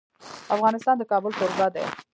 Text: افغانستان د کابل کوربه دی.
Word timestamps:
افغانستان 0.55 0.95
د 0.97 1.03
کابل 1.11 1.31
کوربه 1.39 1.67
دی. 1.75 1.85